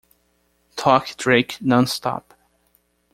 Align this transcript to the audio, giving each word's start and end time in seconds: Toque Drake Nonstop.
Toque 0.77 1.15
Drake 1.15 1.59
Nonstop. 1.61 2.31